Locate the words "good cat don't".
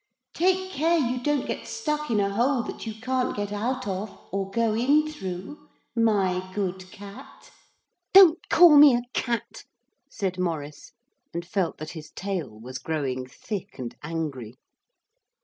6.55-8.49